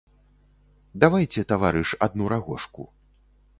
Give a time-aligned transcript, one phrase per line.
[1.03, 2.81] Давайце, таварыш, адну рагожку.